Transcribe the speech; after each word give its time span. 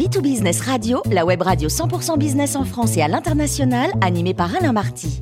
B2Business 0.00 0.62
Radio, 0.62 1.02
la 1.12 1.26
web 1.26 1.42
radio 1.42 1.68
100% 1.68 2.16
business 2.16 2.56
en 2.56 2.64
France 2.64 2.96
et 2.96 3.02
à 3.02 3.08
l'international, 3.08 3.90
animée 4.00 4.32
par 4.32 4.56
Alain 4.56 4.72
Marty. 4.72 5.20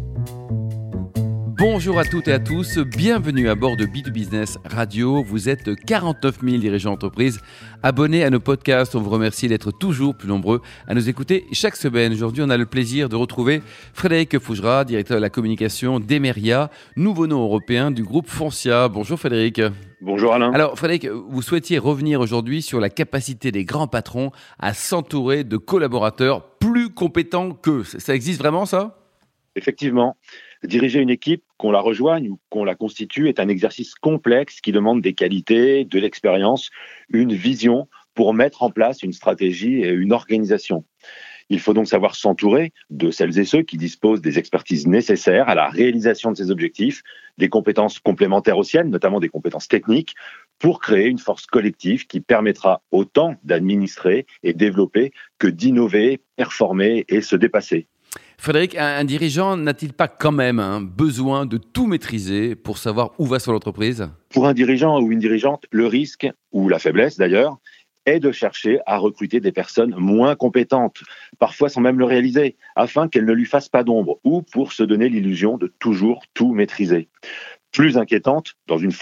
Bonjour 1.59 1.99
à 1.99 2.05
toutes 2.05 2.29
et 2.29 2.33
à 2.33 2.39
tous, 2.39 2.79
bienvenue 2.79 3.49
à 3.49 3.57
bord 3.57 3.77
de 3.77 3.87
B2Business 3.87 4.57
Radio. 4.65 5.25
Vous 5.25 5.49
êtes 5.49 5.75
49 5.85 6.39
000 6.45 6.59
dirigeants 6.59 6.93
d'entreprise 6.93 7.41
abonnés 7.83 8.23
à 8.23 8.31
nos 8.31 8.39
podcasts. 8.39 8.95
On 8.95 9.01
vous 9.01 9.11
remercie 9.11 9.49
d'être 9.49 9.73
toujours 9.73 10.15
plus 10.15 10.29
nombreux 10.29 10.63
à 10.87 10.95
nous 10.95 11.09
écouter 11.09 11.47
chaque 11.51 11.75
semaine. 11.75 12.13
Aujourd'hui, 12.13 12.45
on 12.47 12.49
a 12.49 12.57
le 12.57 12.67
plaisir 12.67 13.09
de 13.09 13.17
retrouver 13.17 13.63
Frédéric 13.95 14.39
Fougera, 14.39 14.85
directeur 14.85 15.17
de 15.17 15.23
la 15.23 15.29
communication 15.29 15.99
d'Emeria, 15.99 16.71
nouveau 16.95 17.27
nom 17.27 17.43
européen 17.43 17.91
du 17.91 18.05
groupe 18.05 18.31
Foncia. 18.31 18.87
Bonjour 18.87 19.19
Frédéric. 19.19 19.61
Bonjour 20.01 20.33
Alain. 20.33 20.53
Alors 20.53 20.79
Frédéric, 20.79 21.07
vous 21.07 21.43
souhaitiez 21.43 21.79
revenir 21.79 22.21
aujourd'hui 22.21 22.63
sur 22.63 22.79
la 22.79 22.89
capacité 22.89 23.51
des 23.51 23.65
grands 23.65 23.89
patrons 23.89 24.31
à 24.61 24.73
s'entourer 24.73 25.43
de 25.43 25.57
collaborateurs 25.57 26.57
plus 26.59 26.91
compétents 26.91 27.53
qu'eux. 27.53 27.83
Ça 27.83 28.15
existe 28.15 28.39
vraiment 28.39 28.65
ça? 28.65 28.97
Effectivement. 29.57 30.17
Diriger 30.63 31.01
une 31.01 31.11
équipe, 31.11 31.43
qu'on 31.57 31.73
la 31.73 31.81
rejoigne 31.81 32.29
ou 32.29 32.39
qu'on 32.49 32.65
la 32.65 32.77
constitue, 32.77 33.29
est 33.29 33.41
un 33.41 33.49
exercice 33.49 33.97
complexe 33.97 34.61
qui 34.61 34.71
demande 34.71 35.03
des 35.03 35.15
qualités, 35.15 35.85
de 35.85 35.99
l'expérience, 35.99 36.71
une 37.09 37.33
vision 37.33 37.89
pour 38.15 38.35
mettre 38.35 38.63
en 38.63 38.71
place 38.71 39.03
une 39.03 39.13
stratégie 39.13 39.81
et 39.83 39.91
une 39.91 40.13
organisation. 40.13 40.85
Il 41.51 41.61
faut 41.61 41.75
donc 41.75 41.89
savoir 41.89 42.15
s'entourer 42.15 42.73
de 42.91 43.11
celles 43.11 43.39
et 43.39 43.45
ceux 43.45 43.63
qui 43.63 43.77
disposent 43.77 44.21
des 44.21 44.39
expertises 44.39 44.87
nécessaires 44.87 45.49
à 45.49 45.55
la 45.55 45.69
réalisation 45.69 46.31
de 46.31 46.37
ces 46.37 46.51
objectifs, 46.51 47.03
des 47.39 47.49
compétences 47.49 47.99
complémentaires 47.99 48.59
aux 48.59 48.65
siennes, 48.65 48.91
notamment 48.91 49.21
des 49.21 49.29
compétences 49.29 49.69
techniques, 49.69 50.15
pour 50.59 50.81
créer 50.81 51.07
une 51.07 51.19
force 51.19 51.47
collective 51.47 52.07
qui 52.07 52.21
permettra 52.21 52.83
autant 52.91 53.37
d'administrer 53.45 54.27
et 54.43 54.53
développer 54.53 55.13
que 55.39 55.47
d'innover, 55.47 56.21
performer 56.37 57.05
et 57.09 57.21
se 57.21 57.37
dépasser. 57.37 57.87
Frédéric, 58.41 58.77
un, 58.77 59.05
dirigeant 59.05 59.57
n'a-t-il 59.57 59.93
pas 59.93 60.07
quand 60.07 60.33
même 60.33 60.61
un 60.61 60.81
besoin 60.81 61.45
de 61.45 61.59
tout 61.59 61.87
maîtriser 61.87 62.55
pour 62.55 62.79
savoir 62.79 63.11
où 63.19 63.27
va 63.27 63.41
son 63.41 63.53
entreprise? 63.53 64.09
Pour 64.31 64.47
un 64.47 64.55
dirigeant 64.55 65.01
ou 65.01 65.11
une 65.11 65.19
dirigeante, 65.19 65.65
le 65.71 65.87
risque, 65.87 66.29
ou 66.53 66.69
la 66.69 66.79
faiblesse 66.79 67.17
d'ailleurs, 67.17 67.59
est 68.09 68.21
de 68.21 68.33
chercher 68.33 68.81
à 68.87 68.99
recruter 68.99 69.41
des 69.41 69.53
personnes 69.53 69.95
moins 69.97 70.35
compétentes, 70.35 71.03
parfois 71.39 71.69
sans 71.69 71.81
même 71.81 71.99
le 71.99 72.05
réaliser, 72.05 72.57
afin 72.75 73.09
qu'elles 73.09 73.27
ne 73.27 73.33
lui 73.33 73.45
fassent 73.45 73.69
pas 73.69 73.85
d'ombre, 73.85 74.19
ou 74.25 74.43
pour 74.43 74.73
se 74.73 74.83
donner 74.83 75.09
l'illusion 75.09 75.57
de 75.59 75.73
toujours 75.79 76.25
tout 76.35 76.53
maîtriser. 76.53 77.09
Plus 77.71 77.99
inquiétante, 77.99 78.55
dans 78.67 78.79
une, 78.79 78.93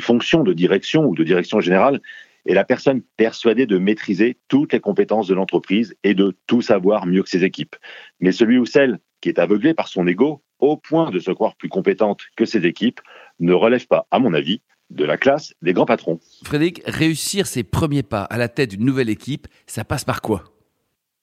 fonction 0.00 0.42
de 0.42 0.52
direction 0.52 1.04
ou 1.04 1.14
de 1.14 1.22
direction 1.22 1.60
générale, 1.60 2.00
est 2.46 2.54
la 2.54 2.64
personne 2.64 3.02
persuadée 3.16 3.66
de 3.66 3.78
maîtriser 3.78 4.38
toutes 4.48 4.72
les 4.72 4.80
compétences 4.80 5.28
de 5.28 5.34
l'entreprise 5.34 5.94
et 6.02 6.14
de 6.14 6.36
tout 6.46 6.62
savoir 6.62 7.06
mieux 7.06 7.22
que 7.22 7.28
ses 7.28 7.44
équipes. 7.44 7.76
Mais 8.20 8.32
celui 8.32 8.58
ou 8.58 8.64
celle 8.64 9.00
qui 9.20 9.28
est 9.28 9.38
aveuglé 9.38 9.74
par 9.74 9.88
son 9.88 10.06
ego, 10.06 10.42
au 10.58 10.76
point 10.76 11.10
de 11.10 11.18
se 11.18 11.30
croire 11.30 11.56
plus 11.56 11.68
compétente 11.68 12.22
que 12.36 12.44
ses 12.44 12.64
équipes, 12.64 13.00
ne 13.40 13.52
relève 13.52 13.86
pas, 13.86 14.06
à 14.10 14.18
mon 14.18 14.32
avis, 14.32 14.62
de 14.90 15.04
la 15.04 15.16
classe 15.16 15.54
des 15.62 15.72
grands 15.72 15.86
patrons. 15.86 16.20
Frédéric, 16.44 16.82
réussir 16.86 17.46
ses 17.46 17.64
premiers 17.64 18.02
pas 18.02 18.22
à 18.22 18.38
la 18.38 18.48
tête 18.48 18.70
d'une 18.70 18.84
nouvelle 18.84 19.10
équipe, 19.10 19.48
ça 19.66 19.84
passe 19.84 20.04
par 20.04 20.20
quoi? 20.20 20.44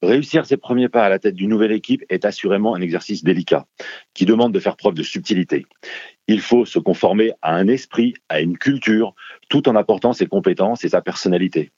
Réussir 0.04 0.46
ses 0.46 0.58
premiers 0.58 0.90
pas 0.90 1.06
à 1.06 1.10
la 1.10 1.18
tête 1.18 1.36
d'une 1.36 1.50
nouvelle 1.50 1.72
équipe 1.72 2.04
est 2.10 2.26
assurément 2.26 2.76
un 2.76 2.82
exercice 2.82 3.24
délicat, 3.24 3.68
qui 4.14 4.26
demande 4.26 4.54
de 4.54 4.60
faire 4.60 4.76
preuve 4.76 4.96
de 4.96 5.04
subtilité. 5.04 5.66
Il 6.28 6.42
faut 6.42 6.66
se 6.66 6.78
conformer 6.78 7.32
à 7.42 7.56
un 7.56 7.70
esprit, 7.70 8.14
à 8.28 8.42
une 8.42 8.58
culture, 8.58 9.16
tout 9.48 9.70
en 9.70 9.78
apportant 9.78 10.12
ses 10.12 10.26
compétences 10.26 10.84
et 10.84 10.90
sa 10.90 11.02
personnalité. 11.02 11.72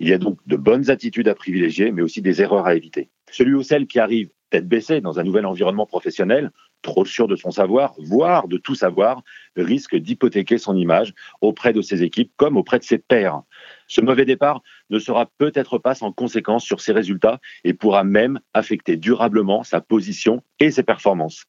Il 0.00 0.08
y 0.08 0.12
a 0.12 0.18
donc 0.18 0.38
de 0.46 0.56
bonnes 0.56 0.90
attitudes 0.90 1.28
à 1.28 1.34
privilégier, 1.34 1.92
mais 1.92 2.02
aussi 2.02 2.20
des 2.20 2.42
erreurs 2.42 2.66
à 2.66 2.74
éviter. 2.74 3.08
Celui 3.30 3.54
ou 3.54 3.62
celle 3.62 3.86
qui 3.86 3.98
arrive 3.98 4.28
tête 4.50 4.68
baissée 4.68 5.00
dans 5.00 5.18
un 5.18 5.24
nouvel 5.24 5.46
environnement 5.46 5.86
professionnel, 5.86 6.50
trop 6.82 7.04
sûr 7.04 7.28
de 7.28 7.36
son 7.36 7.50
savoir, 7.50 7.94
voire 7.98 8.48
de 8.48 8.58
tout 8.58 8.74
savoir, 8.74 9.22
risque 9.56 9.96
d'hypothéquer 9.96 10.58
son 10.58 10.76
image 10.76 11.14
auprès 11.40 11.72
de 11.72 11.80
ses 11.80 12.02
équipes 12.02 12.32
comme 12.36 12.56
auprès 12.56 12.78
de 12.78 12.84
ses 12.84 12.98
pairs. 12.98 13.42
Ce 13.86 14.00
mauvais 14.00 14.24
départ 14.24 14.62
ne 14.90 14.98
sera 14.98 15.26
peut-être 15.38 15.78
pas 15.78 15.94
sans 15.94 16.12
conséquence 16.12 16.64
sur 16.64 16.80
ses 16.80 16.92
résultats 16.92 17.40
et 17.64 17.74
pourra 17.74 18.04
même 18.04 18.40
affecter 18.54 18.96
durablement 18.96 19.62
sa 19.62 19.80
position 19.80 20.42
et 20.60 20.70
ses 20.70 20.82
performances. 20.82 21.44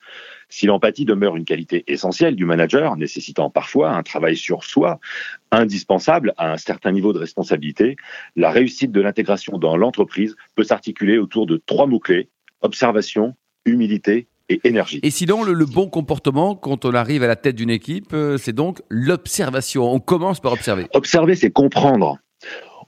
Si 0.49 0.65
l'empathie 0.65 1.05
demeure 1.05 1.35
une 1.35 1.45
qualité 1.45 1.83
essentielle 1.87 2.35
du 2.35 2.45
manager, 2.45 2.95
nécessitant 2.97 3.49
parfois 3.49 3.91
un 3.91 4.03
travail 4.03 4.35
sur 4.35 4.63
soi, 4.63 4.99
indispensable 5.51 6.33
à 6.37 6.51
un 6.51 6.57
certain 6.57 6.91
niveau 6.91 7.13
de 7.13 7.19
responsabilité, 7.19 7.95
la 8.35 8.51
réussite 8.51 8.91
de 8.91 9.01
l'intégration 9.01 9.57
dans 9.57 9.77
l'entreprise 9.77 10.35
peut 10.55 10.63
s'articuler 10.63 11.17
autour 11.17 11.45
de 11.45 11.61
trois 11.65 11.87
mots-clés 11.87 12.29
observation, 12.63 13.35
humilité 13.65 14.27
et 14.53 14.67
énergie. 14.67 14.99
Et 15.03 15.09
sinon, 15.09 15.43
le, 15.43 15.65
bon 15.65 15.87
comportement 15.87 16.55
quand 16.55 16.85
on 16.85 16.93
arrive 16.93 17.23
à 17.23 17.27
la 17.27 17.35
tête 17.35 17.55
d'une 17.55 17.69
équipe, 17.69 18.13
euh, 18.13 18.37
c'est 18.37 18.53
donc 18.53 18.81
l'observation. 18.89 19.91
On 19.91 19.99
commence 19.99 20.39
par 20.39 20.53
observer. 20.53 20.87
Observer, 20.93 21.35
c'est 21.35 21.51
comprendre. 21.51 22.17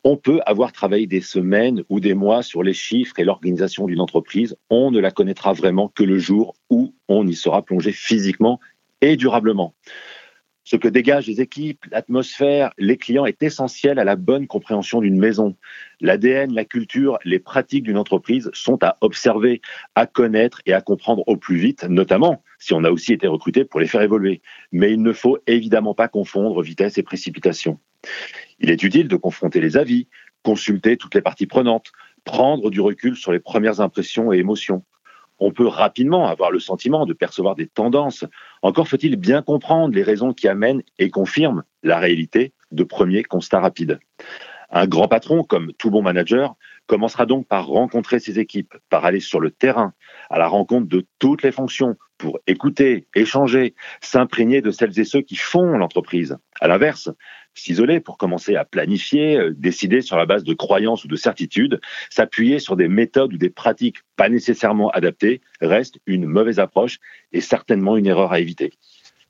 On 0.03 0.17
peut 0.17 0.39
avoir 0.45 0.71
travaillé 0.71 1.07
des 1.07 1.21
semaines 1.21 1.83
ou 1.89 1.99
des 1.99 2.13
mois 2.13 2.43
sur 2.43 2.61
les 2.61 2.73
chiffres 2.73 3.17
et 3.17 3.23
l'organisation 3.23 3.87
d'une 3.87 4.01
entreprise. 4.01 4.55
On 4.69 4.91
ne 4.91 4.99
la 4.99 5.09
connaîtra 5.09 5.53
vraiment 5.53 5.87
que 5.87 6.03
le 6.03 6.19
jour 6.19 6.55
où 6.69 6.93
on 7.07 7.25
y 7.25 7.33
sera 7.33 7.63
plongé 7.63 7.91
physiquement 7.91 8.59
et 9.01 9.15
durablement. 9.15 9.73
Ce 10.67 10.75
que 10.75 10.87
dégagent 10.87 11.27
les 11.27 11.41
équipes, 11.41 11.85
l'atmosphère, 11.91 12.71
les 12.79 12.97
clients 12.97 13.27
est 13.27 13.43
essentiel 13.43 13.99
à 13.99 14.03
la 14.03 14.15
bonne 14.15 14.47
compréhension 14.47 14.99
d'une 14.99 15.19
maison. 15.19 15.55
L'ADN, 16.01 16.55
la 16.55 16.65
culture, 16.65 17.19
les 17.23 17.37
pratiques 17.37 17.83
d'une 17.83 17.99
entreprise 17.99 18.49
sont 18.51 18.83
à 18.83 18.97
observer, 19.01 19.61
à 19.93 20.07
connaître 20.07 20.63
et 20.65 20.73
à 20.73 20.81
comprendre 20.81 21.23
au 21.27 21.37
plus 21.37 21.57
vite, 21.57 21.83
notamment 21.83 22.43
si 22.57 22.73
on 22.73 22.83
a 22.83 22.89
aussi 22.89 23.13
été 23.13 23.27
recruté 23.27 23.63
pour 23.63 23.79
les 23.79 23.85
faire 23.85 24.01
évoluer. 24.01 24.41
Mais 24.71 24.91
il 24.91 25.03
ne 25.03 25.13
faut 25.13 25.37
évidemment 25.45 25.93
pas 25.93 26.07
confondre 26.07 26.63
vitesse 26.63 26.97
et 26.97 27.03
précipitation. 27.03 27.79
Il 28.59 28.71
est 28.71 28.81
utile 28.81 29.07
de 29.07 29.17
confronter 29.17 29.61
les 29.61 29.77
avis, 29.77 30.07
consulter 30.41 30.97
toutes 30.97 31.13
les 31.13 31.21
parties 31.21 31.45
prenantes, 31.45 31.91
prendre 32.23 32.71
du 32.71 32.81
recul 32.81 33.15
sur 33.15 33.31
les 33.31 33.39
premières 33.39 33.81
impressions 33.81 34.33
et 34.33 34.39
émotions 34.39 34.83
on 35.39 35.51
peut 35.51 35.67
rapidement 35.67 36.27
avoir 36.27 36.51
le 36.51 36.59
sentiment 36.59 37.05
de 37.05 37.13
percevoir 37.13 37.55
des 37.55 37.67
tendances. 37.67 38.25
Encore 38.61 38.87
faut-il 38.87 39.15
bien 39.15 39.41
comprendre 39.41 39.93
les 39.93 40.03
raisons 40.03 40.33
qui 40.33 40.47
amènent 40.47 40.83
et 40.99 41.09
confirment 41.09 41.63
la 41.83 41.99
réalité 41.99 42.53
de 42.71 42.83
premiers 42.83 43.23
constats 43.23 43.59
rapides. 43.59 43.99
Un 44.71 44.87
grand 44.87 45.07
patron, 45.07 45.43
comme 45.43 45.73
tout 45.73 45.91
bon 45.91 46.01
manager, 46.01 46.55
commencera 46.87 47.25
donc 47.25 47.47
par 47.47 47.67
rencontrer 47.67 48.19
ses 48.19 48.39
équipes, 48.39 48.75
par 48.89 49.05
aller 49.05 49.19
sur 49.19 49.39
le 49.39 49.51
terrain, 49.51 49.93
à 50.29 50.37
la 50.37 50.47
rencontre 50.47 50.87
de 50.87 51.05
toutes 51.19 51.43
les 51.43 51.51
fonctions, 51.51 51.97
pour 52.17 52.39
écouter, 52.47 53.07
échanger, 53.15 53.75
s'imprégner 54.01 54.61
de 54.61 54.71
celles 54.71 54.97
et 54.99 55.03
ceux 55.03 55.21
qui 55.21 55.35
font 55.35 55.77
l'entreprise. 55.77 56.37
À 56.59 56.67
l'inverse, 56.67 57.09
s'isoler 57.55 57.99
pour 57.99 58.17
commencer 58.17 58.55
à 58.55 58.65
planifier, 58.65 59.37
euh, 59.37 59.53
décider 59.57 60.01
sur 60.01 60.17
la 60.17 60.25
base 60.25 60.43
de 60.43 60.53
croyances 60.53 61.03
ou 61.05 61.07
de 61.07 61.15
certitudes, 61.15 61.81
s'appuyer 62.09 62.59
sur 62.59 62.75
des 62.75 62.87
méthodes 62.87 63.33
ou 63.33 63.37
des 63.37 63.49
pratiques 63.49 63.97
pas 64.15 64.29
nécessairement 64.29 64.89
adaptées 64.91 65.41
reste 65.61 65.97
une 66.05 66.25
mauvaise 66.25 66.59
approche 66.59 66.99
et 67.31 67.41
certainement 67.41 67.97
une 67.97 68.05
erreur 68.05 68.31
à 68.31 68.39
éviter. 68.39 68.71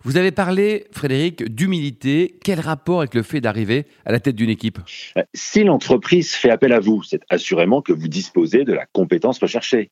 Vous 0.04 0.18
avez 0.18 0.32
parlé, 0.32 0.86
Frédéric, 0.92 1.44
d'humilité. 1.46 2.38
Quel 2.44 2.60
rapport 2.60 3.00
avec 3.00 3.16
le 3.16 3.24
fait 3.24 3.42
d'arriver 3.42 3.86
à 4.06 4.12
la 4.12 4.20
tête 4.20 4.36
d'une 4.36 4.52
équipe? 4.52 4.78
Euh, 5.18 5.24
Si 5.34 5.64
l'entreprise 5.64 6.34
fait 6.34 6.52
appel 6.52 6.74
à 6.74 6.80
vous, 6.80 7.02
c'est 7.02 7.22
assurément 7.30 7.82
que 7.82 7.92
vous 7.92 8.08
disposez 8.08 8.66
de 8.66 8.74
la 8.74 8.86
compétence 8.86 9.40
recherchée, 9.40 9.90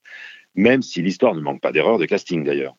même 0.53 0.83
si 0.83 1.01
l'histoire 1.01 1.33
ne 1.33 1.41
manque 1.41 1.61
pas 1.61 1.71
d'erreurs 1.71 1.97
de 1.97 2.05
casting 2.05 2.43
d'ailleurs 2.43 2.75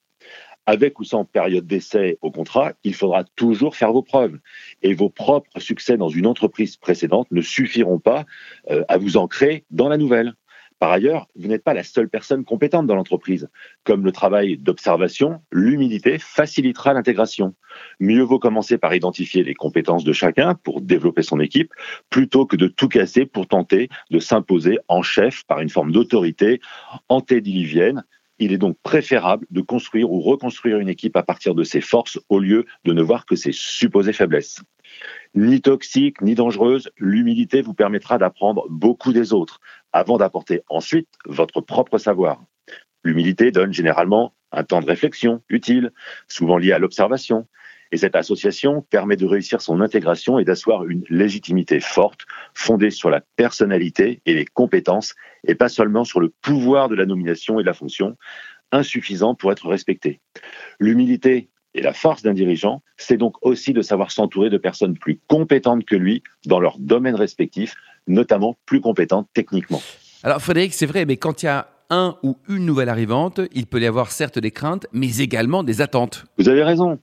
avec 0.66 0.98
ou 1.00 1.04
sans 1.04 1.24
période 1.24 1.66
d'essai 1.66 2.18
au 2.22 2.30
contrat, 2.30 2.72
il 2.84 2.94
faudra 2.94 3.24
toujours 3.36 3.76
faire 3.76 3.92
vos 3.92 4.02
preuves. 4.02 4.38
Et 4.82 4.94
vos 4.94 5.10
propres 5.10 5.60
succès 5.60 5.96
dans 5.96 6.08
une 6.08 6.26
entreprise 6.26 6.76
précédente 6.76 7.28
ne 7.30 7.40
suffiront 7.40 7.98
pas 7.98 8.24
euh, 8.70 8.84
à 8.88 8.98
vous 8.98 9.16
ancrer 9.16 9.64
dans 9.70 9.88
la 9.88 9.98
nouvelle. 9.98 10.34
Par 10.80 10.90
ailleurs, 10.90 11.28
vous 11.36 11.48
n'êtes 11.48 11.64
pas 11.64 11.72
la 11.72 11.84
seule 11.84 12.08
personne 12.08 12.44
compétente 12.44 12.86
dans 12.86 12.96
l'entreprise. 12.96 13.48
Comme 13.84 14.04
le 14.04 14.12
travail 14.12 14.58
d'observation, 14.58 15.40
l'humilité 15.52 16.18
facilitera 16.18 16.92
l'intégration. 16.92 17.54
Mieux 18.00 18.22
vaut 18.22 18.38
commencer 18.38 18.76
par 18.76 18.94
identifier 18.94 19.44
les 19.44 19.54
compétences 19.54 20.04
de 20.04 20.12
chacun 20.12 20.54
pour 20.56 20.80
développer 20.80 21.22
son 21.22 21.40
équipe, 21.40 21.72
plutôt 22.10 22.44
que 22.44 22.56
de 22.56 22.66
tout 22.66 22.88
casser 22.88 23.24
pour 23.24 23.46
tenter 23.46 23.88
de 24.10 24.18
s'imposer 24.18 24.78
en 24.88 25.02
chef 25.02 25.44
par 25.44 25.60
une 25.60 25.70
forme 25.70 25.92
d'autorité 25.92 26.60
antédiluvienne 27.08 28.04
il 28.38 28.52
est 28.52 28.58
donc 28.58 28.76
préférable 28.82 29.46
de 29.50 29.60
construire 29.60 30.10
ou 30.10 30.20
reconstruire 30.20 30.78
une 30.78 30.88
équipe 30.88 31.16
à 31.16 31.22
partir 31.22 31.54
de 31.54 31.64
ses 31.64 31.80
forces 31.80 32.18
au 32.28 32.38
lieu 32.38 32.66
de 32.84 32.92
ne 32.92 33.02
voir 33.02 33.26
que 33.26 33.36
ses 33.36 33.52
supposées 33.52 34.12
faiblesses. 34.12 34.62
Ni 35.34 35.60
toxique, 35.60 36.20
ni 36.20 36.34
dangereuse, 36.34 36.90
l'humilité 36.98 37.62
vous 37.62 37.74
permettra 37.74 38.18
d'apprendre 38.18 38.66
beaucoup 38.68 39.12
des 39.12 39.32
autres 39.32 39.60
avant 39.92 40.18
d'apporter 40.18 40.62
ensuite 40.68 41.08
votre 41.26 41.60
propre 41.60 41.98
savoir. 41.98 42.42
L'humilité 43.04 43.50
donne 43.50 43.72
généralement 43.72 44.34
un 44.50 44.64
temps 44.64 44.80
de 44.80 44.86
réflexion 44.86 45.42
utile, 45.48 45.92
souvent 46.28 46.58
lié 46.58 46.72
à 46.72 46.78
l'observation, 46.78 47.46
Et 47.94 47.96
cette 47.96 48.16
association 48.16 48.82
permet 48.90 49.16
de 49.16 49.24
réussir 49.24 49.62
son 49.62 49.80
intégration 49.80 50.40
et 50.40 50.44
d'asseoir 50.44 50.84
une 50.84 51.04
légitimité 51.10 51.78
forte, 51.78 52.22
fondée 52.52 52.90
sur 52.90 53.08
la 53.08 53.20
personnalité 53.36 54.20
et 54.26 54.34
les 54.34 54.46
compétences, 54.46 55.14
et 55.46 55.54
pas 55.54 55.68
seulement 55.68 56.02
sur 56.02 56.18
le 56.18 56.28
pouvoir 56.42 56.88
de 56.88 56.96
la 56.96 57.06
nomination 57.06 57.60
et 57.60 57.62
de 57.62 57.68
la 57.68 57.72
fonction, 57.72 58.16
insuffisant 58.72 59.36
pour 59.36 59.52
être 59.52 59.68
respecté. 59.68 60.20
L'humilité 60.80 61.50
et 61.74 61.82
la 61.82 61.92
force 61.92 62.22
d'un 62.22 62.34
dirigeant, 62.34 62.82
c'est 62.96 63.16
donc 63.16 63.36
aussi 63.46 63.72
de 63.72 63.80
savoir 63.80 64.10
s'entourer 64.10 64.50
de 64.50 64.58
personnes 64.58 64.98
plus 64.98 65.20
compétentes 65.28 65.84
que 65.84 65.94
lui 65.94 66.24
dans 66.46 66.58
leur 66.58 66.80
domaine 66.80 67.14
respectif, 67.14 67.76
notamment 68.08 68.58
plus 68.66 68.80
compétentes 68.80 69.28
techniquement. 69.34 69.80
Alors 70.24 70.42
Frédéric, 70.42 70.74
c'est 70.74 70.86
vrai, 70.86 71.04
mais 71.04 71.16
quand 71.16 71.44
il 71.44 71.46
y 71.46 71.48
a 71.48 71.68
un 71.90 72.16
ou 72.22 72.36
une 72.48 72.64
nouvelle 72.66 72.88
arrivante, 72.88 73.40
il 73.52 73.66
peut 73.66 73.80
y 73.80 73.86
avoir 73.86 74.10
certes 74.10 74.38
des 74.38 74.50
craintes, 74.50 74.86
mais 74.92 75.18
également 75.18 75.62
des 75.62 75.80
attentes. 75.80 76.24
Vous 76.38 76.48
avez 76.48 76.64
raison. 76.64 76.98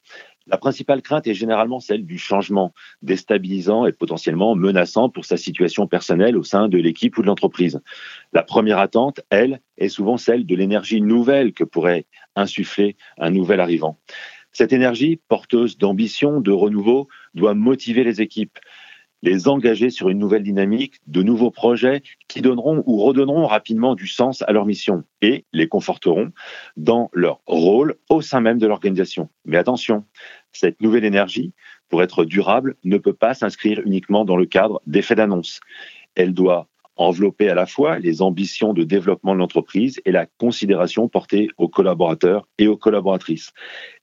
La 0.52 0.58
principale 0.58 1.02
crainte 1.02 1.28
est 1.28 1.34
généralement 1.34 1.80
celle 1.80 2.06
du 2.06 2.18
changement, 2.18 2.74
déstabilisant 3.02 3.86
et 3.86 3.94
potentiellement 3.94 4.54
menaçant 4.54 5.08
pour 5.08 5.24
sa 5.24 5.38
situation 5.38 5.88
personnelle 5.88 6.36
au 6.36 6.44
sein 6.44 6.68
de 6.68 6.78
l'équipe 6.78 7.18
ou 7.18 7.22
de 7.22 7.28
l'entreprise. 7.28 7.80
La 8.34 8.44
première 8.44 8.78
attente, 8.78 9.22
elle, 9.30 9.62
est 9.78 9.88
souvent 9.88 10.18
celle 10.18 10.46
de 10.46 10.56
l'énergie 10.56 11.02
nouvelle 11.02 11.54
que 11.54 11.64
pourrait 11.64 12.06
insuffler 12.36 12.98
un 13.18 13.32
nouvel 13.32 13.62
arrivant. 13.62 13.98
Cette 14.52 14.74
énergie, 14.74 15.22
porteuse 15.30 15.78
d'ambition, 15.78 16.42
de 16.42 16.52
renouveau, 16.52 17.08
doit 17.34 17.54
motiver 17.54 18.04
les 18.04 18.20
équipes, 18.20 18.60
les 19.24 19.48
engager 19.48 19.90
sur 19.90 20.10
une 20.10 20.18
nouvelle 20.18 20.44
dynamique, 20.44 20.96
de 21.08 21.22
nouveaux 21.24 21.52
projets 21.52 22.02
qui 22.28 22.42
donneront 22.42 22.84
ou 22.86 22.98
redonneront 22.98 23.46
rapidement 23.46 23.96
du 23.96 24.08
sens 24.08 24.42
à 24.42 24.52
leur 24.52 24.66
mission 24.66 25.04
et 25.22 25.46
les 25.54 25.68
conforteront 25.68 26.32
dans 26.76 27.10
leur 27.14 27.42
rôle 27.46 27.96
au 28.10 28.22
sein 28.22 28.42
même 28.42 28.58
de 28.58 28.68
l'organisation. 28.68 29.30
Mais 29.46 29.58
attention, 29.58 30.06
cette 30.54 30.82
nouvelle 30.82 31.06
énergie, 31.06 31.54
pour 31.90 32.04
être 32.04 32.26
durable, 32.26 32.76
ne 32.84 32.98
peut 32.98 33.14
pas 33.14 33.34
s'inscrire 33.34 33.82
uniquement 33.86 34.26
dans 34.26 34.38
le 34.38 34.46
cadre 34.46 34.82
d'effets 34.86 35.16
d'annonce. 35.16 35.60
Elle 36.16 36.34
doit 36.34 36.68
envelopper 36.98 37.50
à 37.50 37.56
la 37.56 37.66
fois 37.66 38.00
les 38.00 38.22
ambitions 38.22 38.74
de 38.74 38.84
développement 38.84 39.34
de 39.34 39.40
l'entreprise 39.40 40.00
et 40.06 40.12
la 40.12 40.26
considération 40.26 41.08
portée 41.08 41.50
aux 41.58 41.68
collaborateurs 41.68 42.48
et 42.58 42.68
aux 42.68 42.78
collaboratrices. 42.78 43.52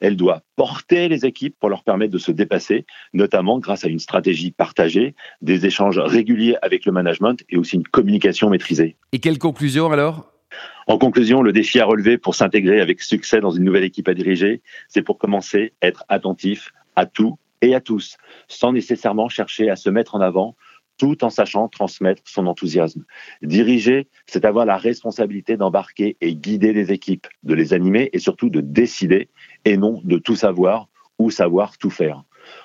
Elle 0.00 0.16
doit 0.16 0.42
porter 0.56 1.08
les 1.08 1.24
équipes 1.24 1.56
pour 1.60 1.68
leur 1.68 1.84
permettre 1.84 2.12
de 2.12 2.18
se 2.18 2.32
dépasser, 2.32 2.86
notamment 3.12 3.58
grâce 3.58 3.84
à 3.84 3.88
une 3.88 3.98
stratégie 3.98 4.50
partagée, 4.50 5.14
des 5.42 5.66
échanges 5.66 5.98
réguliers 5.98 6.56
avec 6.62 6.86
le 6.86 6.92
management 6.92 7.42
et 7.48 7.56
aussi 7.56 7.76
une 7.76 7.86
communication 7.86 8.50
maîtrisée. 8.50 8.96
Et 9.12 9.18
quelle 9.18 9.38
conclusion 9.38 9.90
alors? 9.92 10.37
En 10.86 10.98
conclusion, 10.98 11.42
le 11.42 11.52
défi 11.52 11.80
à 11.80 11.84
relever 11.84 12.16
pour 12.18 12.34
s'intégrer 12.34 12.80
avec 12.80 13.02
succès 13.02 13.40
dans 13.40 13.50
une 13.50 13.64
nouvelle 13.64 13.84
équipe 13.84 14.08
à 14.08 14.14
diriger, 14.14 14.62
c'est 14.88 15.02
pour 15.02 15.18
commencer 15.18 15.74
être 15.82 16.04
attentif 16.08 16.72
à 16.96 17.06
tout 17.06 17.38
et 17.60 17.74
à 17.74 17.80
tous, 17.80 18.16
sans 18.46 18.72
nécessairement 18.72 19.28
chercher 19.28 19.68
à 19.68 19.76
se 19.76 19.90
mettre 19.90 20.14
en 20.14 20.20
avant, 20.20 20.56
tout 20.96 21.24
en 21.24 21.30
sachant 21.30 21.68
transmettre 21.68 22.22
son 22.24 22.46
enthousiasme. 22.46 23.04
Diriger, 23.42 24.08
c'est 24.26 24.44
avoir 24.44 24.66
la 24.66 24.76
responsabilité 24.76 25.56
d'embarquer 25.56 26.16
et 26.20 26.34
guider 26.34 26.72
les 26.72 26.92
équipes, 26.92 27.26
de 27.44 27.54
les 27.54 27.72
animer 27.72 28.10
et 28.12 28.18
surtout 28.18 28.50
de 28.50 28.60
décider 28.60 29.28
et 29.64 29.76
non 29.76 30.00
de 30.04 30.18
tout 30.18 30.36
savoir 30.36 30.88
ou 31.18 31.30
savoir 31.30 31.78
tout 31.78 31.90
faire. 31.90 32.24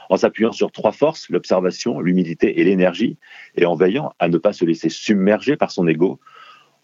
En 0.09 0.17
s'appuyant 0.17 0.51
sur 0.51 0.71
trois 0.71 0.91
forces, 0.91 1.29
l'observation, 1.29 1.99
l'humilité 1.99 2.59
et 2.59 2.63
l'énergie, 2.63 3.17
et 3.55 3.65
en 3.65 3.75
veillant 3.75 4.13
à 4.19 4.29
ne 4.29 4.37
pas 4.37 4.53
se 4.53 4.65
laisser 4.65 4.89
submerger 4.89 5.57
par 5.57 5.71
son 5.71 5.87
ego, 5.87 6.19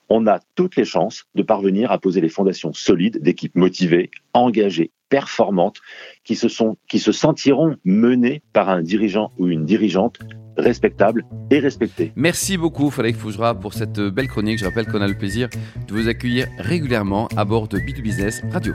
on 0.10 0.28
a 0.28 0.40
toutes 0.56 0.76
les 0.76 0.86
chances 0.86 1.26
de 1.36 1.44
parvenir 1.44 1.92
à 1.92 2.00
poser 2.00 2.22
les 2.22 2.30
fondations 2.30 2.74
solides 2.74 3.22
d'équipes 3.22 3.56
motivées, 3.56 4.10
engagées, 4.34 4.92
performantes, 5.10 5.78
qui 6.24 6.36
se, 6.36 7.12
sentiront 7.12 7.76
menées 7.84 8.42
par 8.54 8.70
un 8.70 8.82
dirigeant 8.82 9.32
ou 9.38 9.48
une 9.48 9.66
dirigeante 9.66 10.20
respectable 10.58 11.26
et 11.52 11.60
respecté. 11.60 12.12
Merci 12.16 12.58
beaucoup 12.58 12.90
Frédéric 12.90 13.18
Fougera 13.18 13.56
pour 13.56 13.74
cette 13.74 14.00
belle 14.00 14.28
chronique. 14.28 14.60
Je 14.60 14.66
rappelle 14.66 14.86
qu'on 14.88 15.02
a 15.02 15.08
le 15.08 15.18
plaisir 15.18 15.50
de 15.88 15.94
vous 15.94 16.08
accueillir 16.08 16.48
régulièrement 16.58 17.28
à 17.38 17.46
bord 17.46 17.68
de 17.68 17.80
B2Business 17.80 18.48
Radio. 18.52 18.74